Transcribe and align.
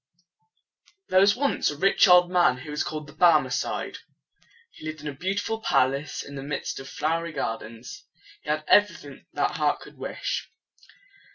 There 1.09 1.19
was 1.19 1.35
once 1.35 1.69
a 1.69 1.77
rich 1.77 2.07
old 2.07 2.31
man 2.31 2.57
who 2.57 2.71
was 2.71 2.83
called 2.83 3.05
the 3.05 3.13
Bar 3.13 3.39
me 3.39 3.51
cide. 3.51 3.99
He 4.71 4.83
lived 4.83 5.01
in 5.01 5.07
a 5.07 5.13
beautiful 5.13 5.61
palace 5.61 6.23
in 6.23 6.33
the 6.33 6.41
midst 6.41 6.79
of 6.79 6.89
flowery 6.89 7.33
gardens. 7.33 8.05
He 8.41 8.49
had 8.49 8.63
every 8.67 8.95
thing 8.95 9.27
that 9.33 9.57
heart 9.57 9.79
could 9.81 9.99
wish. 9.99 10.49